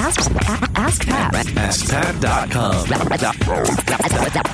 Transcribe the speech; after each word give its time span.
Ask, 0.00 0.30
ask 0.76 1.04
Pat. 1.08 1.34
AskPat.com. 1.34 2.86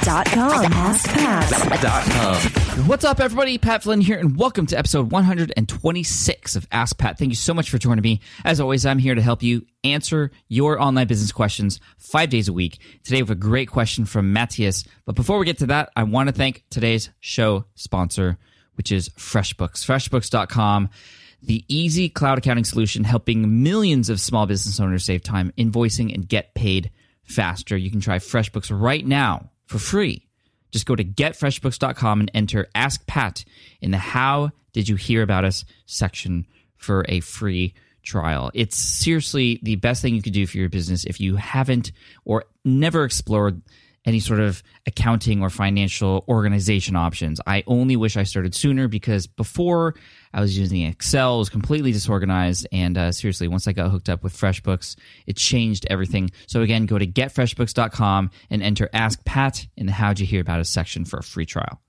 Dot 0.02 0.24
com. 0.26 0.64
AskPat. 0.72 2.88
What's 2.88 3.04
up, 3.04 3.20
everybody? 3.20 3.58
Pat 3.58 3.82
Flynn 3.82 4.00
here, 4.00 4.18
and 4.18 4.38
welcome 4.38 4.64
to 4.64 4.78
episode 4.78 5.12
126 5.12 6.56
of 6.56 6.66
Ask 6.72 6.96
Pat. 6.96 7.18
Thank 7.18 7.28
you 7.28 7.36
so 7.36 7.52
much 7.52 7.68
for 7.68 7.76
joining 7.76 8.00
me. 8.00 8.22
As 8.42 8.58
always, 8.58 8.86
I'm 8.86 8.98
here 8.98 9.14
to 9.14 9.20
help 9.20 9.42
you 9.42 9.66
answer 9.84 10.30
your 10.48 10.80
online 10.80 11.08
business 11.08 11.30
questions 11.30 11.78
five 11.98 12.30
days 12.30 12.48
a 12.48 12.52
week. 12.54 12.78
Today, 13.02 13.16
we 13.16 13.26
have 13.26 13.30
a 13.30 13.34
great 13.34 13.68
question 13.68 14.06
from 14.06 14.32
Matthias. 14.32 14.84
But 15.04 15.14
before 15.14 15.38
we 15.38 15.44
get 15.44 15.58
to 15.58 15.66
that, 15.66 15.90
I 15.94 16.04
want 16.04 16.30
to 16.30 16.34
thank 16.34 16.64
today's 16.70 17.10
show 17.20 17.66
sponsor, 17.74 18.38
which 18.76 18.90
is 18.90 19.10
FreshBooks. 19.10 19.84
FreshBooks.com, 19.84 20.88
the 21.46 21.64
easy 21.68 22.08
cloud 22.08 22.38
accounting 22.38 22.64
solution 22.64 23.04
helping 23.04 23.62
millions 23.62 24.10
of 24.10 24.20
small 24.20 24.46
business 24.46 24.80
owners 24.80 25.04
save 25.04 25.22
time 25.22 25.52
invoicing 25.58 26.14
and 26.14 26.28
get 26.28 26.54
paid 26.54 26.90
faster. 27.24 27.76
You 27.76 27.90
can 27.90 28.00
try 28.00 28.18
FreshBooks 28.18 28.70
right 28.78 29.04
now 29.06 29.50
for 29.66 29.78
free. 29.78 30.26
Just 30.70 30.86
go 30.86 30.96
to 30.96 31.04
getfreshbooks.com 31.04 32.20
and 32.20 32.30
enter 32.34 32.68
Ask 32.74 33.06
Pat 33.06 33.44
in 33.80 33.90
the 33.90 33.98
How 33.98 34.50
Did 34.72 34.88
You 34.88 34.96
Hear 34.96 35.22
About 35.22 35.44
Us 35.44 35.64
section 35.86 36.46
for 36.76 37.04
a 37.08 37.20
free 37.20 37.74
trial. 38.02 38.50
It's 38.54 38.76
seriously 38.76 39.60
the 39.62 39.76
best 39.76 40.02
thing 40.02 40.14
you 40.14 40.22
could 40.22 40.32
do 40.32 40.46
for 40.46 40.58
your 40.58 40.68
business 40.68 41.04
if 41.04 41.20
you 41.20 41.36
haven't 41.36 41.92
or 42.24 42.44
never 42.64 43.04
explored 43.04 43.62
any 44.06 44.20
sort 44.20 44.40
of 44.40 44.62
accounting 44.86 45.42
or 45.42 45.50
financial 45.50 46.24
organization 46.28 46.96
options. 46.96 47.40
I 47.46 47.64
only 47.66 47.96
wish 47.96 48.16
I 48.16 48.24
started 48.24 48.54
sooner 48.54 48.88
because 48.88 49.26
before 49.26 49.94
I 50.32 50.40
was 50.40 50.58
using 50.58 50.82
Excel, 50.82 51.36
it 51.36 51.38
was 51.38 51.48
completely 51.48 51.92
disorganized. 51.92 52.66
And 52.70 52.98
uh, 52.98 53.12
seriously, 53.12 53.48
once 53.48 53.66
I 53.66 53.72
got 53.72 53.90
hooked 53.90 54.08
up 54.08 54.22
with 54.22 54.36
FreshBooks, 54.36 54.96
it 55.26 55.36
changed 55.36 55.86
everything. 55.88 56.30
So 56.46 56.62
again, 56.62 56.86
go 56.86 56.98
to 56.98 57.06
getfreshbooks.com 57.06 58.30
and 58.50 58.62
enter 58.62 58.90
Ask 58.92 59.24
Pat 59.24 59.66
in 59.76 59.86
the 59.86 59.92
How'd 59.92 60.20
You 60.20 60.26
Hear 60.26 60.40
About 60.40 60.60
Us 60.60 60.68
section 60.68 61.04
for 61.04 61.18
a 61.18 61.22
free 61.22 61.46
trial. 61.46 61.80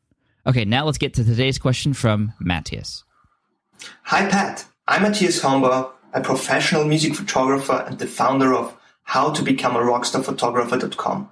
Okay, 0.48 0.64
now 0.64 0.86
let's 0.86 1.00
get 1.00 1.16
to 1.16 1.24
today's 1.24 1.58
question 1.58 1.94
from 1.94 2.34
Matthias. 2.40 3.04
Hi 4.04 4.30
Pat, 4.30 4.66
I'm 4.88 5.02
Matthias 5.02 5.42
Homber, 5.42 5.92
a 6.14 6.22
professional 6.22 6.86
music 6.86 7.16
photographer 7.16 7.84
and 7.88 7.98
the 8.00 8.08
founder 8.08 8.54
of 8.54 8.74
howtobecome-a-rockstar-photographer.com. 9.10 11.32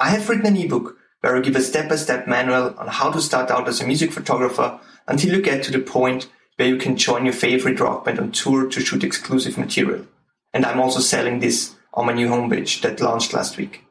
I 0.00 0.10
have 0.10 0.28
written 0.28 0.46
an 0.46 0.56
ebook 0.56 0.96
where 1.20 1.36
I 1.36 1.40
give 1.40 1.56
a 1.56 1.60
step-by-step 1.60 2.28
manual 2.28 2.72
on 2.78 2.86
how 2.86 3.10
to 3.10 3.20
start 3.20 3.50
out 3.50 3.66
as 3.66 3.80
a 3.80 3.86
music 3.86 4.12
photographer 4.12 4.78
until 5.08 5.34
you 5.34 5.42
get 5.42 5.64
to 5.64 5.72
the 5.72 5.80
point 5.80 6.28
where 6.54 6.68
you 6.68 6.76
can 6.76 6.96
join 6.96 7.24
your 7.24 7.34
favorite 7.34 7.80
rock 7.80 8.04
band 8.04 8.20
on 8.20 8.30
tour 8.30 8.68
to 8.68 8.80
shoot 8.80 9.02
exclusive 9.02 9.58
material. 9.58 10.06
And 10.54 10.64
I'm 10.64 10.80
also 10.80 11.00
selling 11.00 11.40
this 11.40 11.74
on 11.94 12.06
my 12.06 12.12
new 12.12 12.28
homepage 12.28 12.80
that 12.82 13.00
launched 13.00 13.32
last 13.32 13.56
week. 13.56 13.84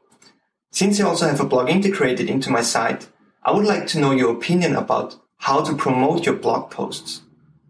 Since 0.71 1.01
I 1.01 1.03
also 1.03 1.27
have 1.27 1.41
a 1.41 1.45
blog 1.45 1.69
integrated 1.69 2.29
into 2.29 2.49
my 2.49 2.61
site, 2.61 3.09
I 3.43 3.51
would 3.51 3.65
like 3.65 3.87
to 3.87 3.99
know 3.99 4.11
your 4.11 4.31
opinion 4.31 4.75
about 4.75 5.17
how 5.39 5.61
to 5.61 5.75
promote 5.75 6.25
your 6.25 6.35
blog 6.35 6.71
posts. 6.71 7.21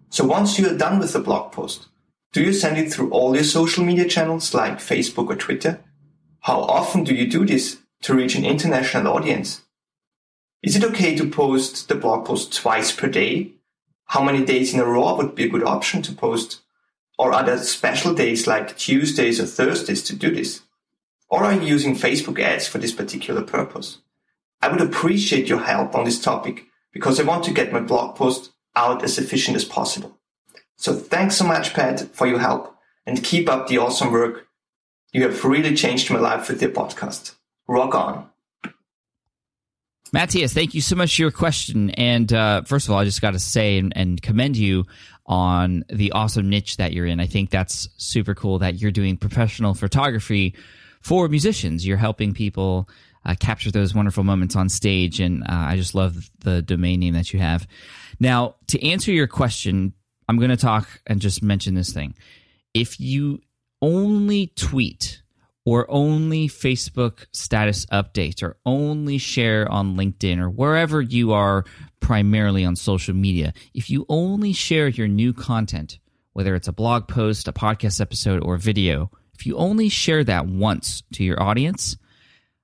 So 0.09 0.25
once 0.25 0.59
you 0.59 0.69
are 0.69 0.77
done 0.77 0.99
with 0.99 1.13
the 1.13 1.19
blog 1.19 1.52
post, 1.52 1.88
do 2.33 2.43
you 2.43 2.53
send 2.53 2.77
it 2.77 2.93
through 2.93 3.09
all 3.09 3.33
your 3.33 3.43
social 3.43 3.83
media 3.83 4.08
channels 4.08 4.53
like 4.53 4.77
Facebook 4.77 5.27
or 5.27 5.35
Twitter? 5.35 5.83
How 6.41 6.61
often 6.61 7.03
do 7.03 7.15
you 7.15 7.27
do 7.27 7.45
this 7.45 7.77
to 8.02 8.14
reach 8.14 8.36
an 8.36 8.45
international 8.45 9.14
audience? 9.14 9.62
Is 10.64 10.76
it 10.76 10.84
okay 10.84 11.16
to 11.16 11.30
post 11.30 11.88
the 11.88 11.95
blog 11.95 12.26
post 12.26 12.54
twice 12.54 12.92
per 12.92 13.08
day? 13.08 13.54
How 14.06 14.23
many 14.23 14.44
days 14.44 14.73
in 14.73 14.80
a 14.80 14.86
row 14.86 15.16
would 15.16 15.36
be 15.36 15.45
a 15.45 15.50
good 15.50 15.64
option 15.64 16.02
to 16.04 16.14
post? 16.14 16.62
Or 17.17 17.34
are 17.34 17.44
there 17.44 17.58
special 17.58 18.14
days 18.14 18.48
like 18.48 18.78
Tuesdays 18.78 19.39
or 19.39 19.45
Thursdays 19.45 20.04
to 20.04 20.16
do 20.16 20.34
this? 20.34 20.62
Or 21.30 21.44
are 21.44 21.54
you 21.54 21.62
using 21.62 21.95
Facebook 21.95 22.39
ads 22.39 22.67
for 22.67 22.78
this 22.78 22.94
particular 22.94 23.42
purpose? 23.42 24.00
I 24.61 24.70
would 24.70 24.82
appreciate 24.82 25.48
your 25.48 25.60
help 25.60 25.95
on 25.95 26.05
this 26.05 26.21
topic 26.21 26.66
because 26.92 27.20
I 27.20 27.23
want 27.23 27.44
to 27.45 27.54
get 27.54 27.73
my 27.73 27.80
blog 27.80 28.16
post 28.16 28.52
out 28.76 29.04
as 29.04 29.17
efficient 29.17 29.55
as 29.55 29.66
possible. 29.66 30.17
So 30.77 30.94
thanks 30.94 31.36
so 31.36 31.45
much, 31.45 31.73
Pat, 31.73 32.02
for 32.16 32.27
your 32.27 32.39
help 32.39 32.76
and 33.05 33.23
keep 33.23 33.50
up 33.50 33.67
the 33.67 33.77
awesome 33.77 34.11
work. 34.11 34.48
You 35.11 35.23
have 35.23 35.44
really 35.44 35.76
changed 35.76 36.11
my 36.11 36.20
life 36.20 36.50
with 36.50 36.61
your 36.61 36.71
podcast. 36.71 37.36
Rock 37.67 37.95
on. 37.95 38.30
Matthias, 40.14 40.54
thank 40.54 40.73
you 40.73 40.82
so 40.82 40.95
much 40.95 41.16
for 41.16 41.22
your 41.22 41.32
question. 41.32 41.89
And 41.92 42.32
uh, 42.32 42.61
first 42.64 42.88
of 42.88 42.94
all, 42.94 43.00
I 43.00 43.04
just 43.04 43.22
got 43.22 43.32
to 43.32 43.39
say 43.39 43.78
and, 43.78 43.92
and 43.95 44.22
commend 44.22 44.55
you 44.55 44.86
on 45.26 45.83
the 45.89 46.14
awesome 46.14 46.50
niche 46.50 46.77
that 46.77 46.94
you're 46.94 47.06
in. 47.06 47.20
I 47.20 47.26
think 47.26 47.50
that's 47.50 47.89
super 47.98 48.33
cool 48.33 48.60
that 48.60 48.76
you're 48.76 48.92
doing 48.92 49.17
professional 49.17 49.73
photography 49.73 50.56
for 51.02 51.27
musicians. 51.27 51.86
You're 51.86 51.98
helping 51.98 52.33
people 52.33 52.89
uh, 53.26 53.36
capture 53.38 53.72
those 53.72 53.94
wonderful 53.94 54.23
moments 54.23 54.56
on 54.56 54.70
stage. 54.70 55.20
And 55.20 55.44
uh, 55.44 55.48
I 55.50 55.76
just 55.76 55.94
love 55.94 56.32
the 56.39 56.61
domain 56.61 57.02
name 57.02 57.14
that 57.14 57.33
you 57.33 57.39
have. 57.39 57.67
Now, 58.20 58.56
to 58.67 58.88
answer 58.88 59.11
your 59.11 59.27
question, 59.27 59.94
I'm 60.30 60.38
going 60.38 60.50
to 60.50 60.58
talk 60.58 60.88
and 61.06 61.20
just 61.20 61.44
mention 61.44 61.76
this 61.76 61.92
thing. 61.92 62.16
If 62.73 63.00
you 63.00 63.42
only 63.82 64.48
tweet 64.56 65.22
or 65.67 65.86
only 65.89 66.48
Facebook 66.48 67.26
status 67.33 67.86
updates 67.88 68.42
or 68.42 68.55
only 68.66 69.17
share 69.17 69.70
on 69.70 69.98
LinkedIn 69.98 70.39
or 70.39 70.50
wherever 70.50 71.02
you 71.02 71.33
are 71.33 71.66
primarily 72.00 72.64
on 72.64 72.73
social 72.73 73.14
media, 73.14 73.54
if 73.73 73.89
you 73.89 74.06
only 74.08 74.54
share 74.54 74.88
your 74.88 75.10
new 75.10 75.33
content, 75.33 76.00
whether 76.32 76.56
it's 76.56 76.70
a 76.70 76.72
blog 76.72 77.10
post, 77.10 77.50
a 77.50 77.52
podcast 77.52 78.00
episode, 78.00 78.42
or 78.45 78.56
video, 78.56 79.11
if 79.33 79.45
you 79.45 79.58
only 79.58 79.89
share 79.89 80.23
that 80.23 80.48
once 80.48 81.04
to 81.11 81.26
your 81.26 81.44
audience, 81.44 81.98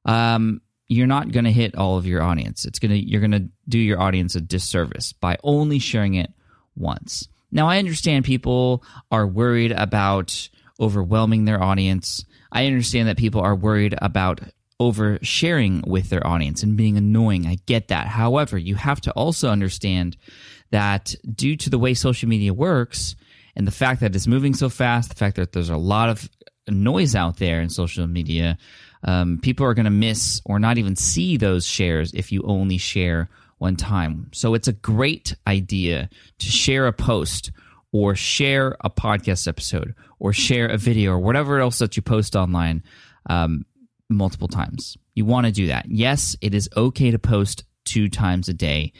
um, 0.06 0.62
you're 0.88 1.06
not 1.06 1.30
going 1.30 1.44
to 1.44 1.52
hit 1.52 1.76
all 1.76 1.98
of 1.98 2.08
your 2.08 2.24
audience. 2.24 2.64
It's 2.64 2.80
to 2.80 2.88
you're 2.88 3.20
going 3.20 3.32
to 3.32 3.50
do 3.68 3.80
your 3.80 4.00
audience 4.00 4.36
a 4.36 4.40
disservice 4.40 5.12
by 5.12 5.38
only 5.44 5.80
sharing 5.80 6.14
it 6.14 6.32
once. 6.78 7.28
Now, 7.52 7.68
I 7.68 7.80
understand 7.80 8.24
people 8.24 8.82
are 9.12 9.28
worried 9.28 9.74
about 9.74 10.48
overwhelming 10.80 11.44
their 11.44 11.62
audience. 11.62 12.24
I 12.54 12.68
understand 12.68 13.08
that 13.10 13.18
people 13.18 13.42
are 13.42 13.56
worried 13.56 13.96
about 14.02 14.40
oversharing 14.80 15.86
with 15.88 16.10
their 16.10 16.26
audience 16.26 16.64
and 16.64 16.78
being 16.78 16.98
annoying. 16.98 17.48
I 17.48 17.58
get 17.66 17.88
that. 17.90 18.08
However, 18.08 18.58
you 18.58 18.76
have 18.76 19.02
to 19.02 19.12
also 19.12 19.50
understand 19.50 20.16
that 20.72 21.16
due 21.36 21.56
to 21.58 21.70
the 21.70 21.80
way 21.80 21.94
social 21.94 22.30
media 22.30 22.54
works 22.54 23.16
and 23.56 23.68
the 23.68 23.72
fact 23.72 24.02
that 24.02 24.16
it's 24.16 24.28
moving 24.28 24.54
so 24.54 24.70
fast, 24.70 25.10
the 25.10 25.16
fact 25.16 25.36
that 25.38 25.52
there's 25.52 25.70
a 25.70 25.78
lot 25.78 26.10
of 26.10 26.30
noise 26.68 27.16
out 27.16 27.38
there 27.38 27.62
in 27.62 27.70
social 27.70 28.08
media, 28.08 28.58
um, 29.04 29.40
people 29.42 29.66
are 29.66 29.74
going 29.74 29.86
to 29.86 29.92
miss 29.92 30.42
or 30.46 30.60
not 30.60 30.78
even 30.78 30.96
see 30.96 31.38
those 31.38 31.66
shares 31.66 32.14
if 32.14 32.32
you 32.32 32.44
only 32.44 32.78
share 32.78 33.30
one 33.58 33.76
time. 33.76 34.30
So 34.34 34.54
it's 34.54 34.68
a 34.68 34.74
great 34.74 35.36
idea 35.48 36.10
to 36.40 36.46
share 36.46 36.88
a 36.88 36.94
post 36.94 37.52
or 37.94 38.16
share 38.16 38.76
a 38.82 38.90
podcast 38.90 39.48
episode 39.48 39.94
or 40.20 40.34
share 40.34 40.68
a 40.68 40.78
video 40.78 41.12
or 41.12 41.20
whatever 41.20 41.60
else 41.60 41.78
that 41.78 41.96
you 41.96 42.02
post 42.02 42.36
online 42.36 42.84
um, 43.30 43.66
multiple 44.10 44.50
times. 44.50 44.98
You 45.16 45.26
want 45.26 45.46
to 45.46 45.52
do 45.54 45.68
that. 45.68 45.86
Yes, 45.88 46.36
it 46.42 46.54
is 46.54 46.68
okay 46.76 47.12
to 47.12 47.20
post 47.20 47.64
two 47.86 48.10
times 48.10 48.50
a 48.50 48.54
day. 48.54 48.92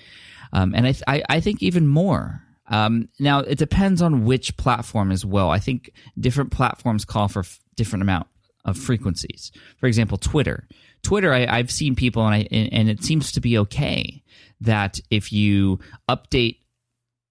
Um, 0.54 0.74
and 0.76 0.86
I, 0.86 0.92
th- 0.92 1.04
I, 1.08 1.24
I, 1.28 1.40
think 1.40 1.64
even 1.64 1.88
more. 1.88 2.44
Um, 2.68 3.10
now, 3.20 3.40
it 3.40 3.58
depends 3.58 4.02
on 4.02 4.26
which 4.26 4.56
platform 4.56 5.12
as 5.12 5.26
well. 5.26 5.50
I 5.50 5.58
think 5.58 5.92
different 6.20 6.52
platforms 6.52 7.04
call 7.04 7.28
for 7.28 7.40
f- 7.40 7.60
different 7.76 8.04
amount 8.04 8.28
of 8.64 8.78
frequencies. 8.78 9.52
For 9.78 9.88
example, 9.88 10.20
Twitter. 10.20 10.68
Twitter, 11.02 11.34
I, 11.34 11.58
have 11.58 11.72
seen 11.72 11.96
people, 11.96 12.26
and, 12.28 12.36
I, 12.36 12.48
and 12.72 12.90
it 12.90 13.04
seems 13.04 13.32
to 13.32 13.42
be 13.42 13.58
okay 13.58 14.22
that 14.62 15.00
if 15.10 15.34
you 15.34 15.80
update 16.08 16.60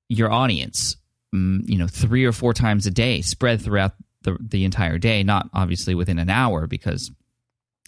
your 0.08 0.32
audience 0.32 0.96
Mm, 1.34 1.66
you 1.66 1.78
know 1.78 1.86
three 1.86 2.26
or 2.26 2.32
four 2.32 2.52
times 2.52 2.86
a 2.86 2.90
day 2.90 3.22
spread 3.22 3.62
throughout 3.62 3.92
the, 4.20 4.36
the 4.38 4.66
entire 4.66 4.98
day 4.98 5.22
not 5.22 5.48
obviously 5.54 5.94
within 5.94 6.18
an 6.18 6.28
hour 6.28 6.66
because 6.66 7.10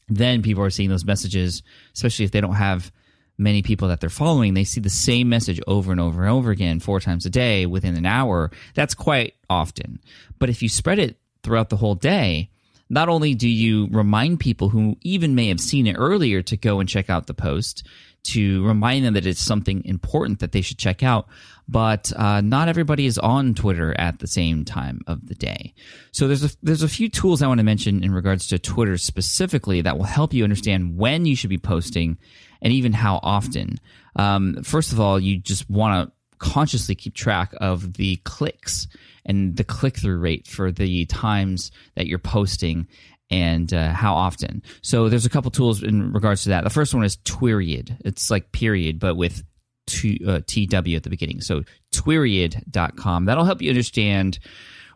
then 0.09 0.41
people 0.41 0.65
are 0.65 0.71
seeing 0.71 0.89
those 0.89 1.05
messages 1.05 1.63
especially 1.95 2.25
if 2.25 2.31
they 2.31 2.41
don't 2.41 2.55
have 2.55 2.91
many 3.37 3.63
people 3.63 3.89
that 3.89 4.01
they're 4.01 4.09
following 4.09 4.55
they 4.55 4.65
see 4.65 4.81
the 4.81 4.89
same 4.89 5.29
message 5.29 5.61
over 5.67 5.93
and 5.93 6.01
over 6.01 6.23
and 6.23 6.31
over 6.31 6.51
again 6.51 6.81
four 6.81 7.01
times 7.01 7.27
a 7.27 7.31
day 7.31 7.67
within 7.67 7.97
an 7.97 8.07
hour. 8.07 8.51
That's 8.75 8.95
quite 8.95 9.35
often. 9.51 10.01
But 10.39 10.51
if 10.51 10.63
you 10.63 10.69
spread 10.69 10.99
it 10.99 11.19
throughout 11.43 11.69
the 11.69 11.77
whole 11.77 11.97
day 11.97 12.51
not 12.91 13.09
only 13.09 13.35
do 13.35 13.49
you 13.49 13.89
remind 13.91 14.41
people 14.41 14.69
who 14.69 14.97
even 15.03 15.35
may 15.35 15.49
have 15.49 15.61
seen 15.61 15.87
it 15.87 15.97
earlier 15.99 16.43
to 16.43 16.57
go 16.57 16.81
and 16.81 16.89
check 16.89 17.11
out 17.11 17.27
the 17.27 17.35
post 17.35 17.87
to 18.25 18.65
remind 18.67 19.05
them 19.05 19.15
that 19.15 19.27
it's 19.27 19.41
something 19.41 19.85
important 19.85 20.41
that 20.41 20.53
they 20.53 20.61
should 20.61 20.79
check 20.79 21.03
out. 21.03 21.27
But 21.67 22.13
uh, 22.15 22.41
not 22.43 22.69
everybody 22.69 23.07
is 23.07 23.19
on 23.19 23.55
Twitter 23.55 23.99
at 23.99 24.19
the 24.19 24.27
same 24.27 24.65
time 24.65 25.01
of 25.07 25.27
the 25.27 25.35
day. 25.35 25.75
So 26.13 26.27
there's 26.27 26.45
a 26.45 26.57
there's 26.63 26.83
a 26.83 26.89
few 26.89 27.09
tools 27.09 27.41
I 27.41 27.47
want 27.47 27.59
to 27.59 27.65
mention 27.65 28.05
in 28.05 28.13
regards 28.13 28.49
to 28.49 28.59
Twitter 28.59 28.99
specifically 28.99 29.81
that 29.81 29.97
will 29.97 30.05
help 30.05 30.35
you 30.35 30.45
understand 30.45 30.99
when 30.99 31.25
you 31.25 31.37
should 31.37 31.51
be 31.51 31.59
posting 31.59 32.19
and 32.61 32.73
even 32.73 32.93
how 32.93 33.21
often. 33.23 33.79
Um, 34.17 34.63
first 34.63 34.93
of 34.93 35.01
all, 35.01 35.19
you 35.19 35.39
just 35.39 35.69
want 35.71 36.09
to 36.09 36.15
consciously 36.39 36.95
keep 36.95 37.15
track 37.15 37.55
of 37.59 37.95
the 37.95 38.17
clicks 38.25 38.87
and 39.25 39.57
the 39.57 39.65
click 39.65 39.97
through 39.97 40.19
rate 40.19 40.47
for 40.47 40.71
the 40.71 41.07
times 41.07 41.71
that 41.95 42.07
you're 42.07 42.19
posting 42.19 42.87
and 43.31 43.73
uh, 43.73 43.93
how 43.93 44.15
often. 44.15 44.63
So 44.83 45.09
there's 45.09 45.27
a 45.27 45.31
couple 45.31 45.51
tools 45.51 45.83
in 45.83 46.13
regards 46.13 46.45
to 46.45 46.51
that. 46.51 46.65
The 46.65 46.71
first 46.71 46.95
one 46.95 47.05
is 47.05 47.17
Tweriod. 47.19 47.97
It's 48.05 48.31
like 48.31 48.53
period, 48.53 48.99
but 48.99 49.17
with 49.17 49.43
t, 49.87 50.21
uh, 50.27 50.41
TW 50.47 50.97
at 50.97 51.03
the 51.03 51.11
beginning. 51.11 51.41
So 51.41 51.63
Tweriod.com. 51.95 53.25
That'll 53.25 53.45
help 53.45 53.63
you 53.63 53.71
understand 53.71 54.39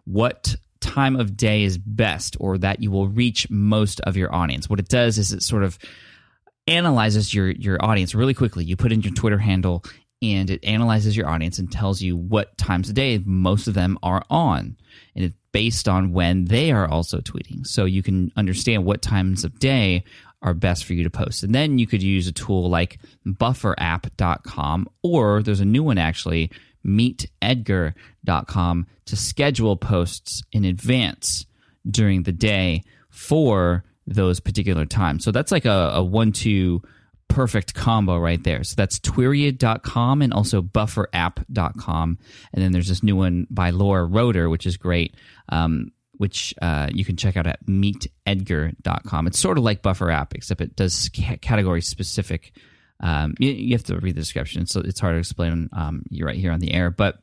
what 0.05 0.57
time 0.81 1.17
of 1.17 1.37
day 1.37 1.65
is 1.65 1.77
best 1.77 2.37
or 2.41 2.59
that 2.59 2.81
you 2.83 2.91
will 2.91 3.09
reach 3.09 3.51
most 3.51 4.01
of 4.01 4.17
your 4.17 4.35
audience. 4.35 4.71
What 4.71 4.79
it 4.79 4.89
does 4.89 5.19
is 5.19 5.33
it 5.33 5.43
sort 5.43 5.65
of 5.65 5.79
analyzes 6.67 7.33
your 7.33 7.51
your 7.51 7.83
audience 7.85 8.15
really 8.15 8.35
quickly. 8.35 8.65
You 8.65 8.77
put 8.77 8.93
in 8.93 9.03
your 9.03 9.15
Twitter 9.15 9.39
handle 9.39 9.85
and 10.21 10.51
it 10.51 10.65
analyzes 10.65 11.17
your 11.17 11.29
audience 11.29 11.59
and 11.59 11.71
tells 11.71 12.03
you 12.03 12.17
what 12.17 12.57
times 12.59 12.89
of 12.89 12.95
day 12.95 13.23
most 13.25 13.69
of 13.69 13.75
them 13.75 13.99
are 14.03 14.25
on. 14.31 14.77
And 15.15 15.25
it's 15.25 15.37
based 15.53 15.89
on 15.89 16.13
when 16.13 16.47
they 16.47 16.73
are 16.73 16.89
also 16.89 17.21
tweeting. 17.21 17.67
So 17.67 17.85
you 17.85 18.03
can 18.03 18.33
understand 18.37 18.85
what 18.85 19.03
times 19.03 19.45
of 19.45 19.59
day 19.59 20.05
are 20.43 20.55
best 20.55 20.85
for 20.85 20.95
you 20.95 21.05
to 21.05 21.11
post. 21.11 21.43
And 21.43 21.55
then 21.55 21.79
you 21.79 21.87
could 21.87 22.03
use 22.03 22.27
a 22.27 22.33
tool 22.33 22.69
like 22.69 22.99
bufferapp.com 23.27 24.89
or 25.03 25.43
there's 25.43 25.61
a 25.61 25.65
new 25.65 25.83
one 25.83 25.99
actually, 25.99 26.51
meetedgar.com 26.87 28.87
to 29.07 29.17
schedule 29.17 29.77
posts 29.77 30.43
in 30.53 30.65
advance 30.65 31.47
during 31.89 32.23
the 32.23 32.33
day 32.33 32.83
for 33.11 33.85
those 34.07 34.41
particular 34.41 34.87
times. 34.87 35.25
So 35.25 35.31
that's 35.31 35.53
like 35.53 35.65
a, 35.65 35.93
a 35.95 36.03
one 36.03 36.33
two 36.33 36.83
perfect 37.29 37.75
combo 37.75 38.19
right 38.19 38.43
there. 38.43 38.65
So 38.65 38.75
that's 38.77 38.99
Tweriod.com 38.99 40.23
and 40.23 40.33
also 40.33 40.63
bufferapp.com. 40.63 42.19
And 42.53 42.63
then 42.63 42.73
there's 42.73 42.89
this 42.89 43.03
new 43.03 43.17
one 43.17 43.47
by 43.51 43.71
Laura 43.71 44.05
Roeder, 44.05 44.49
which 44.49 44.67
is 44.67 44.77
great, 44.77 45.15
um, 45.49 45.93
which 46.17 46.55
uh, 46.61 46.89
you 46.93 47.05
can 47.05 47.17
check 47.17 47.37
out 47.37 47.47
at 47.47 47.65
meetedgar.com. 47.67 49.27
It's 49.27 49.39
sort 49.39 49.59
of 49.59 49.65
like 49.65 49.83
Buffer 49.83 50.11
App, 50.11 50.35
except 50.35 50.61
it 50.61 50.75
does 50.77 51.09
category 51.11 51.83
specific. 51.83 52.53
Um, 53.01 53.35
you, 53.39 53.53
you, 53.53 53.75
have 53.75 53.85
to 53.85 53.99
read 53.99 54.17
the 54.17 54.21
description, 54.21 54.67
so 54.67 54.81
it's 54.81 54.99
hard 54.99 55.15
to 55.15 55.19
explain. 55.19 55.69
Um, 55.73 56.03
you're 56.11 56.27
right 56.27 56.37
here 56.37 56.51
on 56.51 56.59
the 56.59 56.75
air, 56.75 56.91
but 56.91 57.19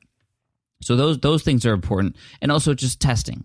so 0.81 0.95
those 0.95 1.19
those 1.19 1.43
things 1.43 1.65
are 1.65 1.73
important, 1.73 2.15
and 2.41 2.49
also 2.49 2.73
just 2.73 3.01
testing 3.01 3.43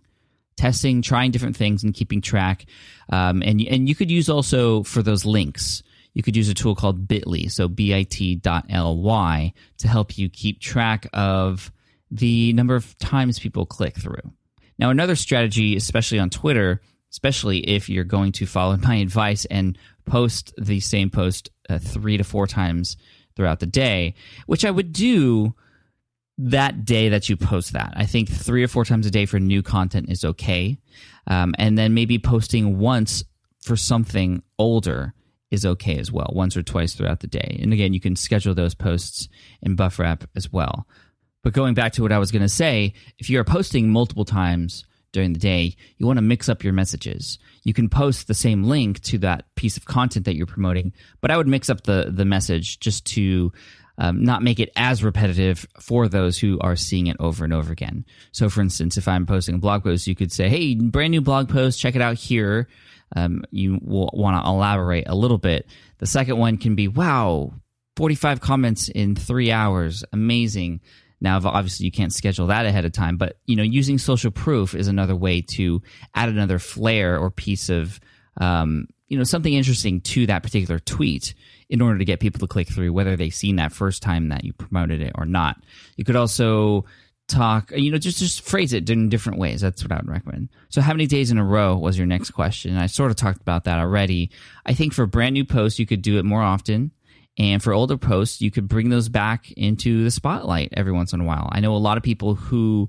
testing, 0.60 1.00
trying 1.00 1.30
different 1.30 1.56
things, 1.56 1.82
and 1.82 1.94
keeping 1.94 2.20
track. 2.20 2.66
Um, 3.08 3.42
and 3.42 3.60
and 3.62 3.88
you 3.88 3.94
could 3.94 4.10
use 4.10 4.28
also 4.28 4.82
for 4.82 5.02
those 5.02 5.24
links. 5.24 5.82
You 6.14 6.22
could 6.22 6.36
use 6.36 6.48
a 6.48 6.54
tool 6.54 6.74
called 6.74 7.06
Bitly, 7.06 7.50
so 7.50 7.68
bit.ly, 7.68 9.52
to 9.78 9.88
help 9.88 10.18
you 10.18 10.28
keep 10.28 10.60
track 10.60 11.06
of 11.12 11.72
the 12.10 12.52
number 12.52 12.74
of 12.74 12.98
times 12.98 13.38
people 13.38 13.66
click 13.66 13.96
through. 13.96 14.32
Now, 14.78 14.90
another 14.90 15.14
strategy, 15.14 15.76
especially 15.76 16.18
on 16.18 16.30
Twitter, 16.30 16.80
especially 17.10 17.58
if 17.58 17.88
you're 17.88 18.04
going 18.04 18.32
to 18.32 18.46
follow 18.46 18.76
my 18.82 18.96
advice 18.96 19.44
and 19.44 19.78
post 20.06 20.52
the 20.58 20.80
same 20.80 21.10
post 21.10 21.50
uh, 21.68 21.78
three 21.78 22.16
to 22.16 22.24
four 22.24 22.46
times 22.46 22.96
throughout 23.36 23.60
the 23.60 23.66
day, 23.66 24.14
which 24.46 24.64
I 24.64 24.70
would 24.70 24.92
do 24.92 25.54
that 26.38 26.84
day 26.84 27.10
that 27.10 27.28
you 27.28 27.36
post 27.36 27.74
that. 27.74 27.92
I 27.94 28.06
think 28.06 28.28
three 28.28 28.64
or 28.64 28.68
four 28.68 28.84
times 28.84 29.06
a 29.06 29.10
day 29.10 29.26
for 29.26 29.38
new 29.38 29.62
content 29.62 30.08
is 30.08 30.24
okay. 30.24 30.78
Um, 31.26 31.54
and 31.58 31.76
then 31.76 31.94
maybe 31.94 32.18
posting 32.18 32.78
once 32.78 33.24
for 33.60 33.76
something 33.76 34.42
older 34.58 35.14
is 35.50 35.66
okay 35.66 35.98
as 35.98 36.12
well, 36.12 36.30
once 36.34 36.56
or 36.56 36.62
twice 36.62 36.94
throughout 36.94 37.20
the 37.20 37.26
day. 37.26 37.58
And 37.62 37.72
again, 37.72 37.92
you 37.92 38.00
can 38.00 38.16
schedule 38.16 38.54
those 38.54 38.74
posts 38.74 39.28
in 39.62 39.76
Buffer 39.76 40.04
app 40.04 40.24
as 40.36 40.52
well. 40.52 40.86
But 41.42 41.52
going 41.52 41.74
back 41.74 41.92
to 41.94 42.02
what 42.02 42.12
I 42.12 42.18
was 42.18 42.30
going 42.30 42.42
to 42.42 42.48
say, 42.48 42.94
if 43.18 43.30
you 43.30 43.40
are 43.40 43.44
posting 43.44 43.90
multiple 43.90 44.24
times 44.24 44.84
during 45.12 45.32
the 45.32 45.38
day, 45.38 45.74
you 45.96 46.06
want 46.06 46.18
to 46.18 46.22
mix 46.22 46.48
up 46.48 46.62
your 46.62 46.72
messages. 46.72 47.38
You 47.64 47.74
can 47.74 47.88
post 47.88 48.28
the 48.28 48.34
same 48.34 48.64
link 48.64 49.00
to 49.00 49.18
that 49.18 49.44
piece 49.56 49.76
of 49.76 49.84
content 49.84 50.26
that 50.26 50.36
you're 50.36 50.46
promoting, 50.46 50.92
but 51.20 51.30
I 51.30 51.36
would 51.36 51.48
mix 51.48 51.68
up 51.68 51.82
the 51.82 52.10
the 52.14 52.24
message 52.24 52.78
just 52.78 53.06
to 53.06 53.52
um, 53.98 54.22
not 54.22 54.42
make 54.42 54.60
it 54.60 54.70
as 54.76 55.04
repetitive 55.04 55.66
for 55.78 56.08
those 56.08 56.38
who 56.38 56.58
are 56.60 56.76
seeing 56.76 57.08
it 57.08 57.16
over 57.20 57.44
and 57.44 57.52
over 57.52 57.72
again. 57.72 58.04
So, 58.32 58.48
for 58.48 58.60
instance, 58.62 58.96
if 58.96 59.08
I'm 59.08 59.26
posting 59.26 59.56
a 59.56 59.58
blog 59.58 59.82
post, 59.82 60.06
you 60.06 60.14
could 60.14 60.32
say, 60.32 60.48
"Hey, 60.48 60.74
brand 60.74 61.10
new 61.10 61.20
blog 61.20 61.48
post, 61.48 61.80
check 61.80 61.96
it 61.96 62.02
out 62.02 62.16
here." 62.16 62.68
Um, 63.16 63.44
you 63.50 63.78
will 63.82 64.10
want 64.12 64.42
to 64.42 64.48
elaborate 64.48 65.08
a 65.08 65.14
little 65.14 65.38
bit. 65.38 65.66
The 65.98 66.06
second 66.06 66.38
one 66.38 66.58
can 66.58 66.74
be, 66.74 66.88
"Wow, 66.88 67.54
45 67.96 68.40
comments 68.40 68.88
in 68.88 69.14
three 69.14 69.50
hours, 69.50 70.04
amazing." 70.12 70.80
Now, 71.20 71.40
obviously, 71.44 71.84
you 71.86 71.92
can't 71.92 72.12
schedule 72.12 72.46
that 72.46 72.66
ahead 72.66 72.84
of 72.84 72.92
time, 72.92 73.16
but 73.16 73.38
you 73.46 73.56
know, 73.56 73.62
using 73.62 73.98
social 73.98 74.30
proof 74.30 74.74
is 74.74 74.88
another 74.88 75.16
way 75.16 75.42
to 75.42 75.82
add 76.14 76.28
another 76.28 76.58
flair 76.58 77.18
or 77.18 77.30
piece 77.30 77.68
of 77.68 78.00
um, 78.40 78.86
you 79.08 79.18
know 79.18 79.24
something 79.24 79.52
interesting 79.52 80.00
to 80.00 80.26
that 80.26 80.42
particular 80.42 80.78
tweet 80.78 81.34
in 81.68 81.80
order 81.80 81.98
to 81.98 82.04
get 82.04 82.20
people 82.20 82.40
to 82.40 82.46
click 82.46 82.68
through, 82.68 82.92
whether 82.92 83.16
they've 83.16 83.34
seen 83.34 83.56
that 83.56 83.72
first 83.72 84.02
time 84.02 84.28
that 84.28 84.44
you 84.44 84.52
promoted 84.52 85.02
it 85.02 85.12
or 85.16 85.26
not. 85.26 85.56
You 85.96 86.04
could 86.04 86.16
also 86.16 86.84
talk, 87.30 87.72
uh, 87.72 87.76
you 87.76 87.90
know, 87.90 87.98
just 87.98 88.18
just 88.18 88.42
phrase 88.42 88.72
it 88.72 88.88
in 88.90 89.08
different 89.08 89.38
ways. 89.38 89.60
That's 89.60 89.82
what 89.82 89.92
I 89.92 89.96
would 89.96 90.08
recommend. 90.08 90.48
So, 90.68 90.80
how 90.80 90.92
many 90.92 91.06
days 91.06 91.30
in 91.30 91.38
a 91.38 91.44
row 91.44 91.76
was 91.76 91.96
your 91.96 92.06
next 92.06 92.30
question? 92.30 92.76
I 92.76 92.86
sort 92.86 93.10
of 93.10 93.16
talked 93.16 93.40
about 93.40 93.64
that 93.64 93.78
already. 93.78 94.30
I 94.66 94.74
think 94.74 94.92
for 94.92 95.06
brand 95.06 95.34
new 95.34 95.44
posts, 95.44 95.78
you 95.78 95.86
could 95.86 96.02
do 96.02 96.18
it 96.18 96.24
more 96.24 96.42
often. 96.42 96.92
And 97.38 97.62
for 97.62 97.72
older 97.72 97.96
posts, 97.96 98.42
you 98.42 98.50
could 98.50 98.68
bring 98.68 98.90
those 98.90 99.08
back 99.08 99.50
into 99.52 100.04
the 100.04 100.10
spotlight 100.10 100.74
every 100.76 100.92
once 100.92 101.12
in 101.12 101.20
a 101.20 101.24
while. 101.24 101.48
I 101.52 101.60
know 101.60 101.74
a 101.74 101.78
lot 101.78 101.96
of 101.96 102.02
people 102.02 102.34
who 102.34 102.88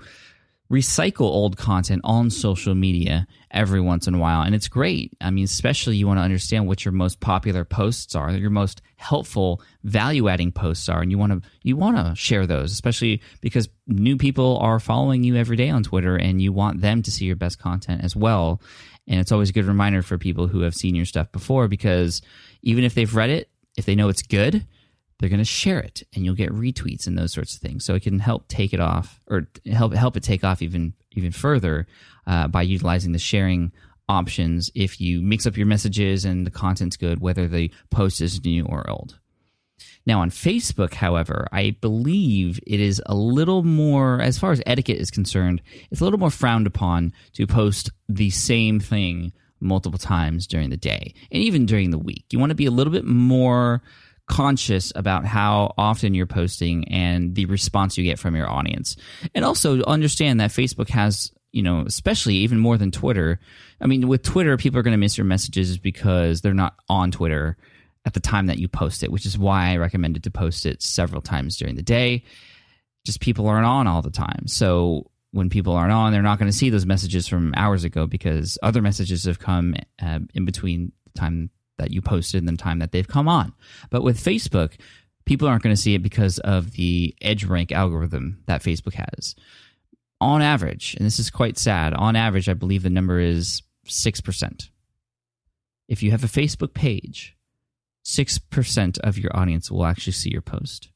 recycle 0.72 1.26
old 1.26 1.58
content 1.58 2.02
on 2.06 2.30
social 2.30 2.74
media 2.74 3.28
every 3.52 3.82
once 3.82 4.08
in 4.08 4.16
a 4.16 4.18
while. 4.18 4.42
And 4.42 4.56
it's 4.56 4.70
great. 4.70 5.14
I 5.20 5.30
mean 5.30 5.44
especially 5.44 5.98
you 5.98 6.08
want 6.08 6.20
to 6.20 6.24
understand 6.24 6.66
what 6.66 6.86
your 6.86 6.94
most 6.94 7.20
popular 7.20 7.66
posts 7.66 8.16
are 8.16 8.32
your 8.32 8.50
most 8.50 8.82
helpful 8.96 9.62
value 9.84 10.30
adding 10.30 10.52
posts 10.52 10.88
are. 10.88 11.02
And 11.02 11.12
you 11.12 11.18
want 11.18 11.44
to 11.44 11.50
you 11.62 11.76
want 11.76 11.98
to 11.98 12.16
share 12.16 12.48
those 12.48 12.72
especially 12.72 13.22
because 13.42 13.68
new 13.86 14.16
people 14.16 14.58
are 14.60 14.80
following 14.80 15.24
you 15.24 15.36
every 15.36 15.58
day 15.58 15.70
on 15.70 15.84
twitter 15.84 16.16
and 16.16 16.42
you 16.42 16.54
want 16.54 16.80
them 16.80 17.02
to 17.02 17.12
see 17.12 17.26
your 17.26 17.36
best 17.36 17.60
content 17.60 18.04
as 18.04 18.16
well. 18.16 18.62
And 19.08 19.20
it's 19.20 19.34
always 19.34 19.50
a 19.50 19.54
good 19.54 19.66
reminder 19.66 20.02
for 20.02 20.18
people 20.18 20.48
who 20.48 20.62
have 20.62 20.74
seen 20.74 20.96
your 20.96 21.06
stuff 21.06 21.32
before 21.34 21.68
because 21.68 22.22
even 22.62 22.86
if 22.86 22.96
they've 22.96 23.14
read 23.14 23.30
it 23.30 23.50
if 23.76 23.86
they 23.86 23.96
know 23.96 24.08
it's 24.08 24.22
good 24.22 24.66
they're 25.22 25.30
going 25.30 25.38
to 25.40 25.46
share 25.46 25.80
it 25.80 26.04
and 26.14 26.26
you'll 26.26 26.36
get 26.36 26.52
retweets 26.52 27.06
and 27.06 27.18
those 27.18 27.32
sorts 27.32 27.56
of 27.56 27.62
things. 27.62 27.86
So 27.86 27.94
it 27.94 28.02
can 28.02 28.20
help 28.20 28.48
take 28.48 28.74
it 28.74 28.80
off 28.80 29.22
or 29.28 29.48
help 29.72 29.94
help 29.94 30.18
it 30.18 30.24
take 30.24 30.44
off 30.44 30.62
even 30.62 30.94
even 31.12 31.32
further 31.32 31.88
uh, 32.26 32.48
by 32.48 32.64
utilizing 32.64 33.12
the 33.12 33.20
sharing 33.20 33.72
options 34.10 34.72
if 34.76 35.00
you 35.00 35.22
mix 35.22 35.46
up 35.46 35.56
your 35.56 35.68
messages 35.68 36.26
and 36.26 36.46
the 36.46 36.52
content's 36.52 36.98
good 36.98 37.22
whether 37.22 37.48
the 37.48 37.72
post 37.92 38.20
is 38.20 38.44
new 38.44 38.66
or 38.66 38.90
old. 38.90 39.20
Now 40.06 40.22
on 40.22 40.32
facebook 40.32 40.96
however 40.96 41.48
i 41.52 41.76
believe 41.80 42.60
it 42.66 42.80
is 42.80 43.02
a 43.06 43.14
little 43.14 43.64
more 43.64 44.20
as 44.20 44.38
far 44.40 44.52
as 44.52 44.62
etiquette 44.66 44.98
is 44.98 45.12
concerned 45.12 45.62
it's 45.92 46.02
a 46.02 46.04
little 46.04 46.20
more 46.20 46.32
frowned 46.32 46.66
upon 46.66 47.14
to 47.34 47.46
post 47.46 47.92
the 48.10 48.32
same 48.32 48.80
thing 48.80 49.32
multiple 49.62 50.00
times 50.00 50.48
during 50.48 50.70
the 50.70 50.78
day 50.78 51.14
and 51.32 51.42
even 51.42 51.66
during 51.66 51.92
the 51.92 51.98
week. 51.98 52.26
You 52.32 52.40
want 52.40 52.50
to 52.50 52.56
be 52.56 52.66
a 52.66 52.72
little 52.72 52.92
bit 52.92 53.06
more 53.06 53.82
conscious 54.28 54.92
about 54.96 55.26
how 55.26 55.74
often 55.78 56.14
you're 56.14 56.26
posting 56.26 56.88
and 56.88 57.36
the 57.36 57.46
response 57.46 57.98
you 57.98 58.04
get 58.04 58.20
from 58.20 58.36
your 58.36 58.50
audience. 58.50 58.96
And 59.36 59.44
also 59.44 59.82
understand 59.84 60.40
that 60.40 60.52
Facebook 60.52 60.90
has, 60.90 61.32
you 61.52 61.62
know, 61.62 61.84
especially 61.86 62.36
even 62.36 62.58
more 62.60 62.78
than 62.78 62.92
Twitter. 62.92 63.40
I 63.80 63.88
mean, 63.88 64.08
with 64.08 64.24
Twitter, 64.24 64.58
people 64.58 64.80
are 64.80 64.84
going 64.84 64.94
to 64.94 64.98
miss 64.98 65.18
your 65.18 65.26
messages 65.26 65.78
because 65.78 66.42
they're 66.42 66.54
not 66.54 66.76
on 66.88 67.12
Twitter 67.12 67.58
at 68.06 68.14
the 68.14 68.20
time 68.20 68.48
that 68.48 68.58
you 68.58 68.68
post 68.68 69.04
it, 69.04 69.12
which 69.12 69.26
is 69.26 69.38
why 69.38 69.72
I 69.72 69.78
recommended 69.78 70.24
to 70.24 70.32
post 70.32 70.66
it 70.66 70.82
several 70.82 71.22
times 71.22 71.58
during 71.58 71.76
the 71.76 71.84
day. 71.84 72.24
Just 73.06 73.20
people 73.20 73.48
aren't 73.48 73.66
on 73.66 73.88
all 73.88 74.02
the 74.02 74.12
time. 74.12 74.48
So 74.48 75.12
when 75.32 75.50
people 75.50 75.74
aren't 75.74 75.94
on, 75.94 76.12
they're 76.12 76.22
not 76.22 76.40
going 76.40 76.52
to 76.52 76.58
see 76.58 76.70
those 76.70 76.86
messages 76.86 77.28
from 77.28 77.54
hours 77.56 77.84
ago 77.84 78.08
because 78.08 78.58
other 78.62 78.82
messages 78.82 79.26
have 79.26 79.40
come 79.40 79.76
uh, 80.02 80.20
in 80.34 80.46
between 80.46 80.92
the 81.06 81.20
time 81.20 81.50
that 81.82 81.92
you 81.92 82.02
posted 82.02 82.42
and 82.42 82.48
the 82.48 82.62
time 82.62 82.80
that 82.80 82.92
they've 82.92 83.08
come 83.08 83.28
on. 83.28 83.54
But 83.90 84.04
with 84.04 84.24
Facebook, 84.24 84.74
people 85.26 85.48
aren't 85.48 85.64
going 85.64 85.76
to 85.76 85.82
see 85.82 85.96
it 85.96 86.04
because 86.04 86.40
of 86.40 86.72
the 86.74 87.16
edge 87.22 87.44
rank 87.44 87.72
algorithm 87.72 88.44
that 88.46 88.64
Facebook 88.64 88.94
has. 88.94 89.36
On 90.20 90.42
average, 90.42 90.96
and 90.96 91.06
this 91.06 91.20
is 91.20 91.30
quite 91.30 91.58
sad, 91.58 91.94
on 91.94 92.16
average, 92.16 92.48
I 92.48 92.54
believe 92.54 92.84
the 92.84 92.90
number 92.90 93.20
is 93.20 93.64
6%. 93.88 94.70
If 95.88 96.04
you 96.04 96.12
have 96.12 96.24
a 96.24 96.28
Facebook 96.28 96.74
page, 96.74 97.36
6% 98.06 99.00
of 99.00 99.18
your 99.18 99.36
audience 99.36 99.72
will 99.72 99.86
actually 99.86 100.14
see 100.14 100.30
your 100.30 100.42
post. 100.42 100.90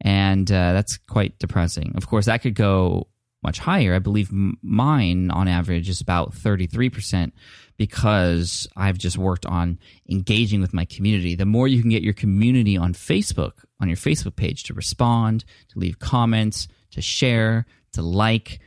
And 0.00 0.50
uh, 0.50 0.72
that's 0.72 0.96
quite 0.96 1.38
depressing. 1.38 1.92
Of 1.96 2.08
course, 2.08 2.26
that 2.26 2.42
could 2.42 2.54
go 2.54 3.08
much 3.42 3.58
higher. 3.58 3.94
I 3.94 3.98
believe 3.98 4.30
mine 4.32 5.30
on 5.30 5.48
average 5.48 5.88
is 5.88 6.00
about 6.00 6.32
33% 6.32 7.32
because 7.80 8.68
I've 8.76 8.98
just 8.98 9.16
worked 9.16 9.46
on 9.46 9.78
engaging 10.06 10.60
with 10.60 10.74
my 10.74 10.84
community. 10.84 11.34
The 11.34 11.46
more 11.46 11.66
you 11.66 11.80
can 11.80 11.88
get 11.88 12.02
your 12.02 12.12
community 12.12 12.76
on 12.76 12.92
Facebook, 12.92 13.52
on 13.80 13.88
your 13.88 13.96
Facebook 13.96 14.36
page 14.36 14.64
to 14.64 14.74
respond, 14.74 15.46
to 15.70 15.78
leave 15.78 15.98
comments, 15.98 16.68
to 16.90 17.00
share, 17.00 17.64
to 17.92 18.02
like, 18.02 18.60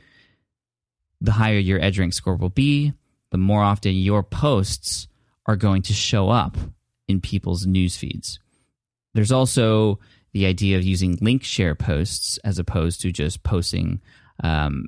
the 1.20 1.30
higher 1.30 1.60
your 1.60 1.78
EdgeRank 1.78 2.12
score 2.12 2.34
will 2.34 2.48
be, 2.48 2.92
the 3.30 3.38
more 3.38 3.62
often 3.62 3.94
your 3.94 4.24
posts 4.24 5.06
are 5.46 5.54
going 5.54 5.82
to 5.82 5.92
show 5.92 6.28
up 6.28 6.56
in 7.06 7.20
people's 7.20 7.66
news 7.66 7.96
feeds. 7.96 8.40
There's 9.14 9.30
also 9.30 10.00
the 10.32 10.46
idea 10.46 10.76
of 10.76 10.82
using 10.82 11.18
link 11.20 11.44
share 11.44 11.76
posts 11.76 12.38
as 12.38 12.58
opposed 12.58 13.00
to 13.02 13.12
just 13.12 13.44
posting. 13.44 14.00
Um, 14.42 14.86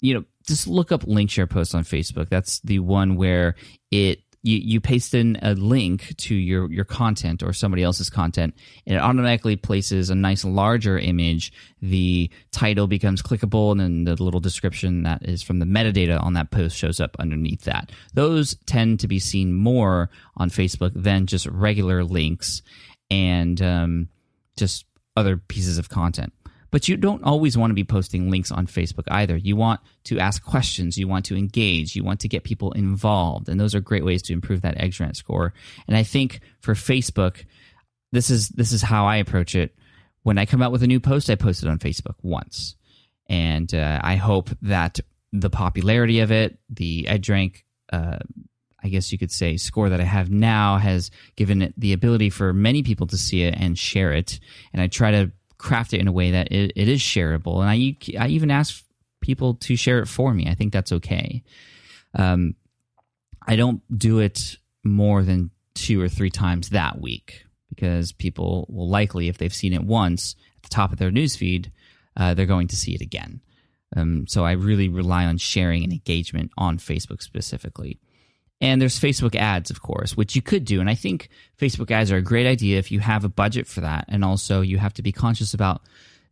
you 0.00 0.14
know, 0.14 0.24
just 0.46 0.66
look 0.66 0.92
up 0.92 1.04
link 1.04 1.30
share 1.30 1.46
posts 1.46 1.74
on 1.74 1.84
Facebook. 1.84 2.28
That's 2.28 2.60
the 2.60 2.78
one 2.80 3.16
where 3.16 3.54
it 3.90 4.20
you, 4.44 4.58
you 4.58 4.80
paste 4.80 5.14
in 5.14 5.38
a 5.40 5.54
link 5.54 6.14
to 6.18 6.34
your, 6.34 6.70
your 6.70 6.84
content 6.84 7.42
or 7.42 7.54
somebody 7.54 7.82
else's 7.82 8.10
content, 8.10 8.54
and 8.86 8.96
it 8.96 9.00
automatically 9.00 9.56
places 9.56 10.10
a 10.10 10.14
nice 10.14 10.44
larger 10.44 10.98
image. 10.98 11.50
The 11.80 12.30
title 12.52 12.86
becomes 12.86 13.22
clickable, 13.22 13.72
and 13.72 13.80
then 13.80 14.04
the 14.04 14.22
little 14.22 14.40
description 14.40 15.04
that 15.04 15.26
is 15.26 15.42
from 15.42 15.60
the 15.60 15.64
metadata 15.64 16.22
on 16.22 16.34
that 16.34 16.50
post 16.50 16.76
shows 16.76 17.00
up 17.00 17.16
underneath 17.18 17.62
that. 17.62 17.90
Those 18.12 18.54
tend 18.66 19.00
to 19.00 19.08
be 19.08 19.18
seen 19.18 19.54
more 19.54 20.10
on 20.36 20.50
Facebook 20.50 20.92
than 20.94 21.24
just 21.24 21.46
regular 21.46 22.04
links 22.04 22.60
and 23.10 23.60
um, 23.62 24.08
just 24.58 24.84
other 25.16 25.38
pieces 25.38 25.78
of 25.78 25.88
content. 25.88 26.34
But 26.74 26.88
you 26.88 26.96
don't 26.96 27.22
always 27.22 27.56
want 27.56 27.70
to 27.70 27.74
be 27.74 27.84
posting 27.84 28.32
links 28.32 28.50
on 28.50 28.66
Facebook 28.66 29.04
either. 29.06 29.36
You 29.36 29.54
want 29.54 29.78
to 30.06 30.18
ask 30.18 30.42
questions, 30.42 30.98
you 30.98 31.06
want 31.06 31.24
to 31.26 31.36
engage, 31.36 31.94
you 31.94 32.02
want 32.02 32.18
to 32.18 32.28
get 32.28 32.42
people 32.42 32.72
involved, 32.72 33.48
and 33.48 33.60
those 33.60 33.76
are 33.76 33.80
great 33.80 34.04
ways 34.04 34.22
to 34.22 34.32
improve 34.32 34.62
that 34.62 34.78
EdgeRank 34.78 35.14
score. 35.14 35.54
And 35.86 35.96
I 35.96 36.02
think 36.02 36.40
for 36.58 36.74
Facebook, 36.74 37.44
this 38.10 38.28
is 38.28 38.48
this 38.48 38.72
is 38.72 38.82
how 38.82 39.06
I 39.06 39.18
approach 39.18 39.54
it. 39.54 39.72
When 40.24 40.36
I 40.36 40.46
come 40.46 40.62
out 40.62 40.72
with 40.72 40.82
a 40.82 40.88
new 40.88 40.98
post, 40.98 41.30
I 41.30 41.36
post 41.36 41.62
it 41.62 41.68
on 41.68 41.78
Facebook 41.78 42.16
once, 42.22 42.74
and 43.28 43.72
uh, 43.72 44.00
I 44.02 44.16
hope 44.16 44.50
that 44.62 44.98
the 45.32 45.50
popularity 45.50 46.18
of 46.18 46.32
it, 46.32 46.58
the 46.70 47.04
EdgeRank, 47.08 47.62
uh, 47.92 48.18
I 48.82 48.88
guess 48.88 49.12
you 49.12 49.18
could 49.18 49.30
say, 49.30 49.58
score 49.58 49.90
that 49.90 50.00
I 50.00 50.04
have 50.04 50.28
now 50.28 50.78
has 50.78 51.12
given 51.36 51.62
it 51.62 51.74
the 51.78 51.92
ability 51.92 52.30
for 52.30 52.52
many 52.52 52.82
people 52.82 53.06
to 53.06 53.16
see 53.16 53.44
it 53.44 53.54
and 53.56 53.78
share 53.78 54.12
it. 54.12 54.40
And 54.72 54.82
I 54.82 54.88
try 54.88 55.12
to 55.12 55.30
craft 55.64 55.94
it 55.94 56.00
in 56.00 56.06
a 56.06 56.12
way 56.12 56.30
that 56.32 56.52
it, 56.52 56.72
it 56.76 56.88
is 56.88 57.00
shareable. 57.00 57.60
And 57.60 57.70
I, 57.70 57.96
I 58.22 58.28
even 58.28 58.50
ask 58.50 58.84
people 59.22 59.54
to 59.54 59.76
share 59.76 60.00
it 60.00 60.06
for 60.06 60.34
me. 60.34 60.46
I 60.46 60.54
think 60.54 60.72
that's 60.72 60.92
okay. 60.92 61.42
Um, 62.14 62.54
I 63.46 63.56
don't 63.56 63.80
do 63.96 64.18
it 64.18 64.58
more 64.84 65.22
than 65.22 65.50
two 65.74 66.00
or 66.00 66.08
three 66.08 66.30
times 66.30 66.68
that 66.68 67.00
week 67.00 67.46
because 67.70 68.12
people 68.12 68.66
will 68.68 68.88
likely, 68.88 69.28
if 69.28 69.38
they've 69.38 69.54
seen 69.54 69.72
it 69.72 69.82
once 69.82 70.36
at 70.58 70.62
the 70.64 70.68
top 70.68 70.92
of 70.92 70.98
their 70.98 71.10
newsfeed, 71.10 71.70
uh, 72.16 72.34
they're 72.34 72.46
going 72.46 72.68
to 72.68 72.76
see 72.76 72.94
it 72.94 73.00
again. 73.00 73.40
Um, 73.96 74.26
so 74.26 74.44
I 74.44 74.52
really 74.52 74.88
rely 74.88 75.24
on 75.24 75.38
sharing 75.38 75.82
and 75.82 75.92
engagement 75.92 76.50
on 76.58 76.78
Facebook 76.78 77.22
specifically. 77.22 78.00
And 78.60 78.80
there's 78.80 78.98
Facebook 78.98 79.34
ads, 79.34 79.70
of 79.70 79.82
course, 79.82 80.16
which 80.16 80.36
you 80.36 80.42
could 80.42 80.64
do. 80.64 80.80
And 80.80 80.88
I 80.88 80.94
think 80.94 81.28
Facebook 81.58 81.90
ads 81.90 82.10
are 82.10 82.16
a 82.16 82.22
great 82.22 82.46
idea 82.46 82.78
if 82.78 82.90
you 82.90 83.00
have 83.00 83.24
a 83.24 83.28
budget 83.28 83.66
for 83.66 83.80
that. 83.80 84.06
And 84.08 84.24
also, 84.24 84.60
you 84.60 84.78
have 84.78 84.94
to 84.94 85.02
be 85.02 85.12
conscious 85.12 85.54
about 85.54 85.82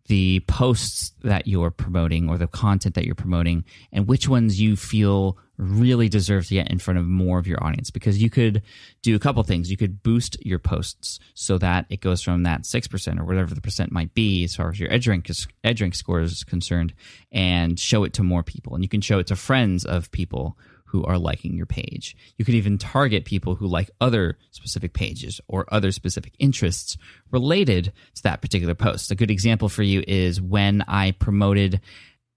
the 0.07 0.41
posts 0.41 1.12
that 1.23 1.47
you're 1.47 1.71
promoting 1.71 2.29
or 2.29 2.37
the 2.37 2.47
content 2.47 2.95
that 2.97 3.05
you're 3.05 3.14
promoting 3.14 3.64
and 3.93 4.09
which 4.09 4.29
ones 4.29 4.61
you 4.61 4.76
feel 4.76 5.38
really 5.59 6.09
deserve 6.09 6.47
to 6.47 6.55
get 6.55 6.71
in 6.71 6.79
front 6.79 6.99
of 6.99 7.07
more 7.07 7.38
of 7.38 7.47
your 7.47 7.62
audience 7.62 7.91
because 7.91 8.21
you 8.21 8.29
could 8.29 8.62
do 9.02 9.14
a 9.14 9.19
couple 9.19 9.41
things 9.45 9.71
you 9.71 9.76
could 9.76 10.02
boost 10.02 10.37
your 10.45 10.59
posts 10.59 11.21
so 11.35 11.57
that 11.57 11.87
it 11.88 12.00
goes 12.00 12.21
from 12.21 12.43
that 12.43 12.62
6% 12.62 13.21
or 13.21 13.25
whatever 13.25 13.55
the 13.55 13.61
percent 13.61 13.93
might 13.93 14.12
be 14.12 14.43
as 14.43 14.57
far 14.57 14.71
as 14.71 14.81
your 14.81 14.93
edge 14.93 15.07
rank, 15.07 15.31
edge 15.62 15.81
rank 15.81 15.95
score 15.95 16.21
is 16.21 16.43
concerned 16.43 16.93
and 17.31 17.79
show 17.79 18.02
it 18.02 18.12
to 18.14 18.25
more 18.25 18.43
people 18.43 18.75
and 18.75 18.83
you 18.83 18.88
can 18.88 19.00
show 19.00 19.21
it 19.21 19.29
to 19.29 19.37
friends 19.37 19.85
of 19.85 20.11
people 20.11 20.59
who 20.93 21.03
are 21.05 21.17
liking 21.17 21.57
your 21.57 21.65
page. 21.65 22.15
You 22.37 22.45
could 22.45 22.55
even 22.55 22.77
target 22.77 23.25
people 23.25 23.55
who 23.55 23.67
like 23.67 23.91
other 23.99 24.37
specific 24.51 24.93
pages 24.93 25.41
or 25.49 25.65
other 25.73 25.91
specific 25.91 26.35
interests 26.39 26.99
related 27.31 27.95
to 28.15 28.23
that 28.25 28.43
particular 28.43 28.75
post. 28.75 29.11
A 29.11 29.15
good 29.15 29.31
example 29.31 29.71
for 29.71 29.83
you 29.83 30.05
is 30.07 30.39
when 30.39 30.83
I 30.87 31.13
promoted 31.13 31.81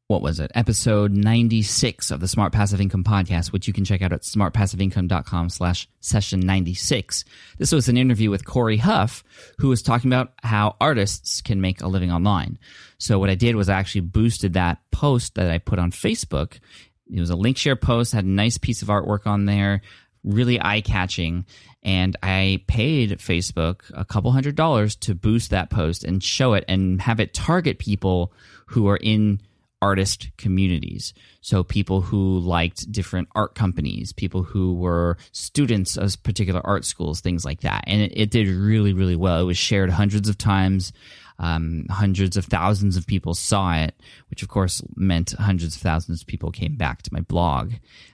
what 0.08 0.22
was 0.22 0.40
it 0.40 0.52
episode 0.54 1.12
96 1.12 2.12
of 2.12 2.20
the 2.20 2.28
smart 2.28 2.54
passive 2.54 2.80
income 2.80 3.04
podcast 3.04 3.52
which 3.52 3.66
you 3.68 3.74
can 3.74 3.84
check 3.84 4.04
out 4.04 4.14
at 4.14 4.22
smartpassiveincome.com 4.22 5.50
slash 5.50 5.88
session 6.00 6.40
96 6.42 7.26
this 7.58 7.72
was 7.72 7.90
an 7.90 7.98
interview 7.98 8.30
with 8.30 8.46
cory 8.46 8.78
huff 8.78 9.24
who 9.58 9.68
was 9.68 9.82
talking 9.82 10.14
about 10.14 10.34
how 10.44 10.76
artists 10.80 11.42
can 11.42 11.60
make 11.60 11.82
a 11.82 11.88
living 11.88 12.12
online 12.12 12.60
so 13.00 13.18
what 13.18 13.32
i 13.32 13.36
did 13.36 13.56
was 13.56 13.68
i 13.68 13.80
actually 13.80 14.02
boosted 14.02 14.54
that 14.54 14.78
post 14.92 15.34
that 15.34 15.50
i 15.50 15.58
put 15.58 15.80
on 15.80 15.90
facebook 15.90 16.60
it 17.12 17.20
was 17.20 17.30
a 17.30 17.36
link 17.36 17.58
share 17.58 17.76
post, 17.76 18.14
had 18.14 18.26
a 18.26 18.30
nice 18.30 18.58
piece 18.58 18.82
of 18.82 18.88
artwork 18.88 19.28
on 19.28 19.46
there, 19.46 19.82
really 20.24 20.60
eye 20.62 20.82
catching. 20.82 21.46
And 21.84 22.18
I 22.24 22.64
paid 22.68 23.12
Facebook 23.20 23.82
a 23.94 24.04
couple 24.04 24.32
hundred 24.32 24.56
dollars 24.56 24.96
to 24.98 25.14
boost 25.14 25.52
that 25.52 25.70
post 25.70 26.04
and 26.04 26.24
show 26.24 26.54
it 26.54 26.66
and 26.68 27.02
have 27.02 27.20
it 27.20 27.34
target 27.34 27.78
people 27.78 28.34
who 28.68 28.88
are 28.88 28.98
in 28.98 29.40
artist 29.82 30.32
communities. 30.38 31.14
So 31.42 31.64
people 31.64 32.02
who 32.02 32.40
liked 32.40 32.92
different 32.92 33.28
art 33.36 33.54
companies, 33.54 34.14
people 34.14 34.42
who 34.42 34.74
were 34.74 35.18
students 35.32 35.96
of 35.96 36.22
particular 36.24 36.66
art 36.66 36.86
schools, 36.86 37.22
things 37.22 37.46
like 37.46 37.62
that. 37.62 37.84
And 37.86 38.02
it, 38.02 38.14
it 38.16 38.32
did 38.32 38.48
really, 38.48 38.94
really 38.94 39.16
well. 39.16 39.42
It 39.42 39.44
was 39.44 39.58
shared 39.58 39.92
hundreds 39.92 40.28
of 40.28 40.40
times 40.40 40.92
um, 41.40 41.86
hundreds 41.90 42.38
of 42.38 42.46
thousands 42.46 42.96
of 42.98 43.08
people 43.08 43.34
saw 43.34 43.76
it, 43.76 43.96
which 44.30 44.42
of 44.42 44.50
course 44.50 44.82
meant 44.96 45.32
hundreds 45.32 45.76
of 45.76 45.82
thousands 45.82 46.22
of 46.22 46.28
people 46.28 46.52
came 46.52 46.76
back 46.76 47.02
to 47.04 47.14
my 47.14 47.22
blog, 47.22 47.74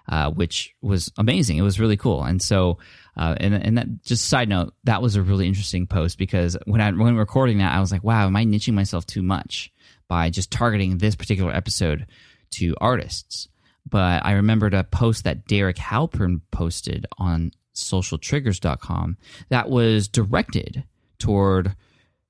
uh, 0.09 0.31
which 0.31 0.73
was 0.81 1.11
amazing. 1.17 1.57
It 1.57 1.61
was 1.61 1.79
really 1.79 1.97
cool. 1.97 2.23
And 2.23 2.41
so, 2.41 2.79
uh, 3.17 3.35
and, 3.39 3.53
and 3.53 3.77
that 3.77 4.03
just 4.03 4.27
side 4.27 4.49
note, 4.49 4.73
that 4.85 5.01
was 5.01 5.15
a 5.15 5.21
really 5.21 5.47
interesting 5.47 5.87
post 5.87 6.17
because 6.17 6.57
when 6.65 6.81
I, 6.81 6.91
when 6.91 7.15
recording 7.15 7.59
that, 7.59 7.73
I 7.73 7.79
was 7.79 7.91
like, 7.91 8.03
wow, 8.03 8.25
am 8.25 8.35
I 8.35 8.45
niching 8.45 8.73
myself 8.73 9.05
too 9.05 9.21
much 9.21 9.71
by 10.07 10.29
just 10.29 10.51
targeting 10.51 10.97
this 10.97 11.15
particular 11.15 11.53
episode 11.53 12.07
to 12.51 12.75
artists? 12.81 13.47
But 13.87 14.25
I 14.25 14.33
remembered 14.33 14.73
a 14.73 14.83
post 14.83 15.23
that 15.23 15.47
Derek 15.47 15.77
Halpern 15.77 16.41
posted 16.51 17.05
on 17.17 17.51
socialtriggers.com 17.75 19.17
that 19.49 19.69
was 19.69 20.07
directed 20.07 20.83
toward 21.17 21.75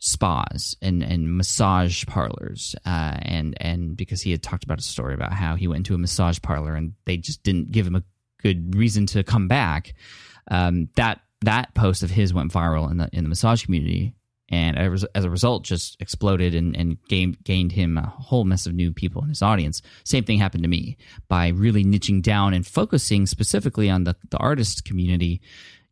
spas 0.04 0.76
and, 0.82 1.04
and 1.04 1.38
massage 1.38 2.06
parlors 2.08 2.76
uh, 2.88 3.18
and 3.22 3.56
and 3.62 3.96
because 3.96 4.22
he 4.22 4.32
had 4.32 4.42
talked 4.42 4.64
about 4.64 4.80
a 4.80 4.84
story 4.84 5.14
about 5.14 5.32
how 5.32 5.56
he 5.56 5.68
went 5.68 5.78
into 5.78 5.94
a 5.94 5.98
massage 5.98 6.40
parlor 6.42 6.76
and 6.76 6.94
they 7.06 7.18
just 7.18 7.44
didn't 7.44 7.72
give 7.72 7.86
him 7.86 7.96
a 7.96 8.04
good 8.42 8.76
reason 8.76 9.06
to 9.06 9.24
come 9.24 9.48
back 9.48 9.94
um, 10.50 10.90
that 10.96 11.22
that 11.42 11.74
post 11.74 12.04
of 12.04 12.12
his 12.12 12.34
went 12.34 12.52
viral 12.52 12.90
in 12.90 12.98
the 12.98 13.10
in 13.14 13.24
the 13.24 13.30
massage 13.30 13.64
community. 13.64 14.14
And 14.54 14.78
as 14.78 15.24
a 15.24 15.30
result 15.30 15.64
just 15.64 15.96
exploded 16.02 16.54
and, 16.54 16.76
and 16.76 17.02
gained, 17.08 17.42
gained 17.46 17.72
him 17.72 17.98
a 17.98 18.08
whole 18.08 18.44
mess 18.44 18.66
of 18.66 18.74
new 18.74 18.92
people 18.92 19.24
in 19.24 19.30
his 19.30 19.42
audience. 19.42 19.82
Same 20.04 20.26
thing 20.26 20.40
happened 20.40 20.64
to 20.64 20.70
me. 20.70 20.98
By 21.30 21.48
really 21.48 21.86
niching 21.86 22.22
down 22.22 22.54
and 22.54 22.68
focusing 22.68 23.26
specifically 23.28 23.90
on 23.90 24.04
the, 24.04 24.18
the 24.30 24.38
artist 24.40 24.84
community 24.84 25.40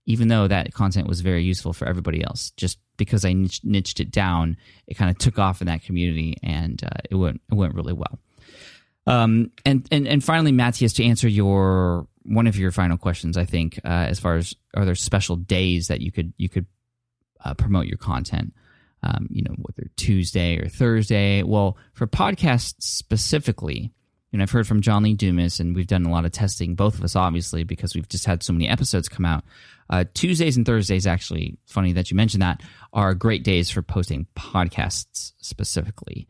even 0.09 0.27
though 0.27 0.47
that 0.47 0.73
content 0.73 1.07
was 1.07 1.21
very 1.21 1.43
useful 1.43 1.71
for 1.71 1.87
everybody 1.87 2.23
else 2.23 2.49
just 2.57 2.79
because 2.97 3.23
I 3.23 3.33
niched 3.63 3.99
it 3.99 4.09
down, 4.09 4.57
it 4.87 4.95
kind 4.95 5.11
of 5.11 5.19
took 5.19 5.37
off 5.37 5.61
in 5.61 5.67
that 5.67 5.83
community 5.83 6.35
and 6.41 6.83
uh, 6.83 7.01
it 7.11 7.15
went 7.15 7.41
it 7.49 7.53
went 7.53 7.75
really 7.75 7.93
well. 7.93 8.17
Um, 9.05 9.51
and 9.65 9.87
and 9.91 10.07
and 10.07 10.23
finally, 10.23 10.51
Matthias, 10.51 10.93
to 10.93 11.05
answer 11.05 11.27
your 11.27 12.07
one 12.23 12.47
of 12.47 12.57
your 12.57 12.71
final 12.71 12.97
questions, 12.97 13.37
I 13.37 13.45
think 13.45 13.79
uh, 13.85 14.07
as 14.09 14.19
far 14.19 14.35
as 14.35 14.55
are 14.75 14.83
there 14.83 14.95
special 14.95 15.35
days 15.35 15.89
that 15.89 16.01
you 16.01 16.11
could 16.11 16.33
you 16.37 16.49
could 16.49 16.65
uh, 17.45 17.53
promote 17.53 17.85
your 17.85 17.97
content? 17.97 18.53
Um, 19.03 19.27
you 19.29 19.43
know, 19.43 19.55
whether 19.57 19.91
Tuesday 19.95 20.57
or 20.57 20.67
Thursday. 20.67 21.43
Well, 21.43 21.77
for 21.93 22.07
podcasts 22.07 22.81
specifically, 22.81 23.93
and 24.31 24.41
I've 24.41 24.51
heard 24.51 24.67
from 24.67 24.81
John 24.81 25.03
Lee 25.03 25.15
Dumas, 25.15 25.59
and 25.59 25.75
we've 25.75 25.87
done 25.87 26.05
a 26.05 26.11
lot 26.11 26.25
of 26.25 26.31
testing, 26.31 26.75
both 26.75 26.97
of 26.97 27.03
us, 27.03 27.15
obviously, 27.15 27.63
because 27.63 27.95
we've 27.95 28.07
just 28.07 28.25
had 28.25 28.43
so 28.43 28.53
many 28.53 28.67
episodes 28.67 29.09
come 29.09 29.25
out. 29.25 29.43
Uh, 29.89 30.03
Tuesdays 30.13 30.55
and 30.55 30.65
Thursdays, 30.65 31.07
actually, 31.07 31.57
funny 31.65 31.93
that 31.93 32.11
you 32.11 32.17
mentioned 32.17 32.43
that, 32.43 32.61
are 32.93 33.15
great 33.15 33.43
days 33.43 33.71
for 33.71 33.81
posting 33.81 34.27
podcasts 34.35 35.33
specifically. 35.37 36.27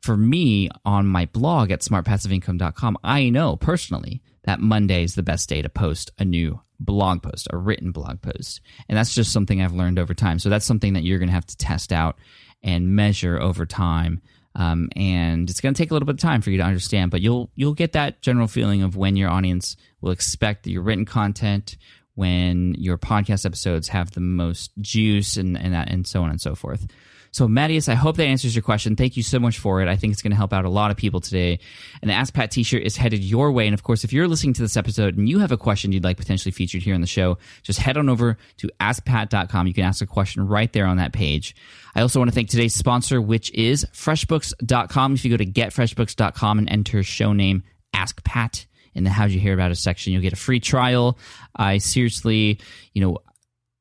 For 0.00 0.16
me, 0.16 0.68
on 0.84 1.06
my 1.06 1.26
blog 1.26 1.70
at 1.70 1.80
smartpassiveincome.com, 1.80 2.98
I 3.02 3.30
know 3.30 3.56
personally 3.56 4.22
that 4.44 4.60
Monday 4.60 5.04
is 5.04 5.14
the 5.14 5.22
best 5.22 5.48
day 5.48 5.62
to 5.62 5.68
post 5.68 6.12
a 6.18 6.24
new 6.24 6.60
blog 6.78 7.22
post, 7.22 7.48
a 7.50 7.56
written 7.56 7.92
blog 7.92 8.20
post. 8.20 8.60
And 8.88 8.98
that's 8.98 9.14
just 9.14 9.32
something 9.32 9.62
I've 9.62 9.74
learned 9.74 9.98
over 9.98 10.14
time. 10.14 10.38
So 10.38 10.48
that's 10.48 10.66
something 10.66 10.94
that 10.94 11.04
you're 11.04 11.18
going 11.18 11.28
to 11.28 11.34
have 11.34 11.46
to 11.46 11.56
test 11.56 11.92
out 11.92 12.18
and 12.62 12.94
measure 12.94 13.40
over 13.40 13.66
time 13.66 14.20
um, 14.54 14.90
and 14.96 15.48
it's 15.48 15.60
going 15.60 15.74
to 15.74 15.82
take 15.82 15.90
a 15.90 15.94
little 15.94 16.06
bit 16.06 16.14
of 16.14 16.20
time 16.20 16.42
for 16.42 16.50
you 16.50 16.58
to 16.58 16.64
understand, 16.64 17.10
but 17.10 17.20
you'll 17.20 17.50
you'll 17.54 17.74
get 17.74 17.92
that 17.92 18.20
general 18.22 18.48
feeling 18.48 18.82
of 18.82 18.96
when 18.96 19.16
your 19.16 19.30
audience 19.30 19.76
will 20.00 20.12
expect 20.12 20.66
your 20.66 20.82
written 20.82 21.04
content, 21.04 21.76
when 22.14 22.74
your 22.74 22.98
podcast 22.98 23.46
episodes 23.46 23.88
have 23.88 24.10
the 24.12 24.20
most 24.20 24.70
juice, 24.80 25.36
and 25.36 25.56
and 25.56 25.72
that, 25.72 25.90
and 25.90 26.06
so 26.06 26.22
on 26.22 26.30
and 26.30 26.40
so 26.40 26.54
forth. 26.54 26.86
So, 27.32 27.48
Matthias, 27.48 27.88
I 27.88 27.94
hope 27.94 28.18
that 28.18 28.26
answers 28.26 28.54
your 28.54 28.62
question. 28.62 28.94
Thank 28.94 29.16
you 29.16 29.22
so 29.22 29.38
much 29.38 29.58
for 29.58 29.80
it. 29.80 29.88
I 29.88 29.96
think 29.96 30.12
it's 30.12 30.20
going 30.20 30.32
to 30.32 30.36
help 30.36 30.52
out 30.52 30.66
a 30.66 30.68
lot 30.68 30.90
of 30.90 30.98
people 30.98 31.18
today. 31.18 31.60
And 32.02 32.10
the 32.10 32.14
Ask 32.14 32.34
Pat 32.34 32.50
t 32.50 32.62
shirt 32.62 32.82
is 32.82 32.94
headed 32.94 33.24
your 33.24 33.50
way. 33.52 33.66
And 33.66 33.72
of 33.72 33.82
course, 33.82 34.04
if 34.04 34.12
you're 34.12 34.28
listening 34.28 34.52
to 34.54 34.62
this 34.62 34.76
episode 34.76 35.16
and 35.16 35.26
you 35.26 35.38
have 35.38 35.50
a 35.50 35.56
question 35.56 35.92
you'd 35.92 36.04
like 36.04 36.18
potentially 36.18 36.52
featured 36.52 36.82
here 36.82 36.94
on 36.94 37.00
the 37.00 37.06
show, 37.06 37.38
just 37.62 37.78
head 37.78 37.96
on 37.96 38.10
over 38.10 38.36
to 38.58 38.70
askpat.com. 38.80 39.66
You 39.66 39.72
can 39.72 39.84
ask 39.84 40.02
a 40.02 40.06
question 40.06 40.46
right 40.46 40.70
there 40.74 40.84
on 40.84 40.98
that 40.98 41.14
page. 41.14 41.56
I 41.94 42.02
also 42.02 42.20
want 42.20 42.30
to 42.30 42.34
thank 42.34 42.50
today's 42.50 42.74
sponsor, 42.74 43.18
which 43.18 43.50
is 43.52 43.86
freshbooks.com. 43.94 45.14
If 45.14 45.24
you 45.24 45.30
go 45.30 45.38
to 45.38 45.46
getfreshbooks.com 45.46 46.58
and 46.58 46.68
enter 46.68 47.02
show 47.02 47.32
name 47.32 47.62
Ask 47.94 48.22
Pat 48.24 48.66
in 48.94 49.04
the 49.04 49.10
How'd 49.10 49.30
You 49.30 49.40
Hear 49.40 49.54
About 49.54 49.70
Us 49.70 49.80
section, 49.80 50.12
you'll 50.12 50.20
get 50.20 50.34
a 50.34 50.36
free 50.36 50.60
trial. 50.60 51.18
I 51.56 51.78
seriously, 51.78 52.60
you 52.92 53.00
know, 53.00 53.18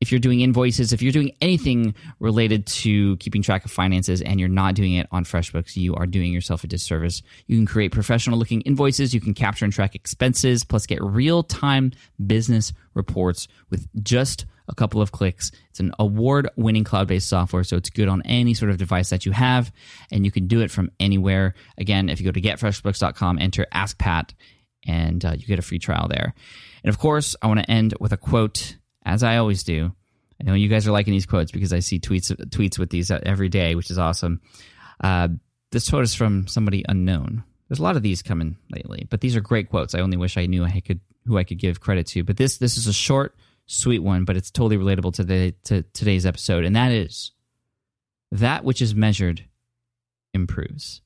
if 0.01 0.11
you're 0.11 0.19
doing 0.19 0.41
invoices, 0.41 0.91
if 0.91 1.01
you're 1.01 1.11
doing 1.11 1.31
anything 1.41 1.93
related 2.19 2.65
to 2.65 3.15
keeping 3.17 3.43
track 3.43 3.63
of 3.63 3.71
finances 3.71 4.21
and 4.21 4.39
you're 4.39 4.49
not 4.49 4.73
doing 4.73 4.93
it 4.95 5.07
on 5.11 5.23
FreshBooks, 5.23 5.77
you 5.77 5.93
are 5.95 6.07
doing 6.07 6.33
yourself 6.33 6.63
a 6.63 6.67
disservice. 6.67 7.21
You 7.45 7.55
can 7.55 7.67
create 7.67 7.91
professional 7.91 8.39
looking 8.39 8.61
invoices, 8.61 9.13
you 9.13 9.21
can 9.21 9.35
capture 9.35 9.63
and 9.63 9.73
track 9.73 9.93
expenses, 9.93 10.63
plus 10.63 10.87
get 10.87 11.01
real 11.03 11.43
time 11.43 11.91
business 12.25 12.73
reports 12.95 13.47
with 13.69 13.87
just 14.03 14.45
a 14.67 14.73
couple 14.75 15.01
of 15.01 15.11
clicks. 15.11 15.51
It's 15.69 15.79
an 15.79 15.93
award 15.99 16.49
winning 16.55 16.83
cloud 16.83 17.07
based 17.07 17.29
software, 17.29 17.63
so 17.63 17.77
it's 17.77 17.91
good 17.91 18.07
on 18.07 18.23
any 18.23 18.55
sort 18.55 18.71
of 18.71 18.77
device 18.77 19.11
that 19.11 19.25
you 19.25 19.33
have, 19.33 19.71
and 20.11 20.25
you 20.25 20.31
can 20.31 20.47
do 20.47 20.61
it 20.61 20.71
from 20.71 20.89
anywhere. 20.99 21.53
Again, 21.77 22.09
if 22.09 22.19
you 22.19 22.25
go 22.25 22.31
to 22.31 22.41
getfreshbooks.com, 22.41 23.37
enter 23.37 23.67
Ask 23.71 23.99
Pat, 23.99 24.33
and 24.87 25.23
uh, 25.23 25.33
you 25.37 25.45
get 25.45 25.59
a 25.59 25.61
free 25.61 25.79
trial 25.79 26.07
there. 26.09 26.33
And 26.83 26.89
of 26.89 26.97
course, 26.97 27.35
I 27.41 27.47
want 27.47 27.59
to 27.59 27.69
end 27.69 27.93
with 27.99 28.13
a 28.13 28.17
quote 28.17 28.77
as 29.05 29.23
I 29.23 29.37
always 29.37 29.63
do. 29.63 29.91
I 30.39 30.43
know 30.43 30.53
you 30.53 30.69
guys 30.69 30.87
are 30.87 30.91
liking 30.91 31.13
these 31.13 31.25
quotes 31.25 31.51
because 31.51 31.71
I 31.71 31.79
see 31.79 31.99
tweets 31.99 32.31
tweets 32.49 32.79
with 32.79 32.89
these 32.89 33.11
every 33.11 33.49
day, 33.49 33.75
which 33.75 33.91
is 33.91 33.99
awesome. 33.99 34.41
Uh, 34.99 35.29
this 35.71 35.89
quote 35.89 36.03
is 36.03 36.15
from 36.15 36.47
somebody 36.47 36.83
unknown. 36.87 37.43
There's 37.67 37.79
a 37.79 37.83
lot 37.83 37.95
of 37.95 38.01
these 38.01 38.21
coming 38.21 38.57
lately, 38.71 39.07
but 39.09 39.21
these 39.21 39.35
are 39.35 39.41
great 39.41 39.69
quotes. 39.69 39.95
I 39.95 39.99
only 39.99 40.17
wish 40.17 40.37
I 40.37 40.45
knew 40.45 40.63
I 40.63 40.81
could 40.81 40.99
who 41.25 41.37
I 41.37 41.43
could 41.43 41.59
give 41.59 41.79
credit 41.79 42.07
to. 42.07 42.23
But 42.23 42.37
this 42.37 42.57
this 42.57 42.77
is 42.77 42.87
a 42.87 42.93
short, 42.93 43.35
sweet 43.67 43.99
one, 43.99 44.25
but 44.25 44.35
it's 44.35 44.51
totally 44.51 44.77
relatable 44.77 45.13
to 45.15 45.23
the 45.23 45.53
to 45.65 45.83
today's 45.93 46.25
episode, 46.25 46.65
and 46.65 46.75
that 46.75 46.91
is 46.91 47.31
that 48.31 48.63
which 48.63 48.81
is 48.81 48.95
measured 48.95 49.45
improves. 50.33 51.01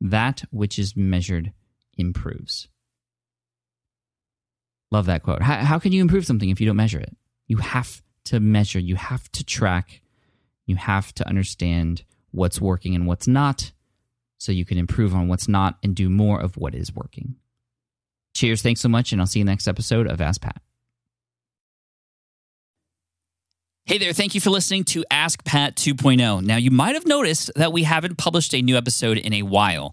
That 0.00 0.42
which 0.50 0.78
is 0.78 0.96
measured 0.96 1.52
improves. 1.96 2.68
Love 4.94 5.06
that 5.06 5.24
quote. 5.24 5.42
How, 5.42 5.56
how 5.56 5.80
can 5.80 5.90
you 5.90 6.00
improve 6.00 6.24
something 6.24 6.50
if 6.50 6.60
you 6.60 6.68
don't 6.68 6.76
measure 6.76 7.00
it? 7.00 7.16
You 7.48 7.56
have 7.56 8.00
to 8.26 8.38
measure, 8.38 8.78
you 8.78 8.94
have 8.94 9.28
to 9.32 9.42
track, 9.42 10.02
you 10.66 10.76
have 10.76 11.12
to 11.14 11.26
understand 11.26 12.04
what's 12.30 12.60
working 12.60 12.94
and 12.94 13.04
what's 13.04 13.26
not 13.26 13.72
so 14.38 14.52
you 14.52 14.64
can 14.64 14.78
improve 14.78 15.12
on 15.12 15.26
what's 15.26 15.48
not 15.48 15.78
and 15.82 15.96
do 15.96 16.08
more 16.08 16.40
of 16.40 16.56
what 16.56 16.76
is 16.76 16.94
working. 16.94 17.34
Cheers, 18.34 18.62
thanks 18.62 18.80
so 18.80 18.88
much, 18.88 19.10
and 19.10 19.20
I'll 19.20 19.26
see 19.26 19.40
you 19.40 19.44
next 19.44 19.66
episode 19.66 20.06
of 20.06 20.20
Ask 20.20 20.40
Pat. 20.42 20.62
Hey 23.86 23.98
there, 23.98 24.12
thank 24.12 24.36
you 24.36 24.40
for 24.40 24.50
listening 24.50 24.84
to 24.84 25.04
Ask 25.10 25.44
Pat 25.44 25.74
2.0. 25.74 26.44
Now, 26.44 26.56
you 26.56 26.70
might 26.70 26.94
have 26.94 27.04
noticed 27.04 27.50
that 27.56 27.72
we 27.72 27.82
haven't 27.82 28.16
published 28.16 28.54
a 28.54 28.62
new 28.62 28.76
episode 28.76 29.18
in 29.18 29.32
a 29.32 29.42
while. 29.42 29.92